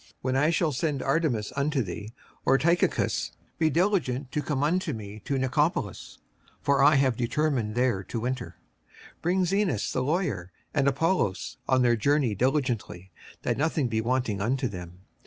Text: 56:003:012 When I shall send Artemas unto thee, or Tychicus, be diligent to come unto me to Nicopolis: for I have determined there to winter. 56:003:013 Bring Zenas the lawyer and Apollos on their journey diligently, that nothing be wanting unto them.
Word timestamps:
56:003:012 0.01 0.09
When 0.21 0.35
I 0.37 0.49
shall 0.49 0.71
send 0.71 1.03
Artemas 1.03 1.53
unto 1.55 1.83
thee, 1.83 2.11
or 2.43 2.57
Tychicus, 2.57 3.33
be 3.59 3.69
diligent 3.69 4.31
to 4.31 4.41
come 4.41 4.63
unto 4.63 4.93
me 4.93 5.19
to 5.25 5.37
Nicopolis: 5.37 6.17
for 6.59 6.81
I 6.83 6.95
have 6.95 7.15
determined 7.15 7.75
there 7.75 8.01
to 8.05 8.19
winter. 8.19 8.55
56:003:013 9.17 9.21
Bring 9.21 9.45
Zenas 9.45 9.91
the 9.91 10.01
lawyer 10.01 10.51
and 10.73 10.87
Apollos 10.87 11.57
on 11.69 11.83
their 11.83 11.95
journey 11.95 12.33
diligently, 12.33 13.11
that 13.43 13.57
nothing 13.57 13.87
be 13.89 14.01
wanting 14.01 14.41
unto 14.41 14.67
them. 14.67 15.01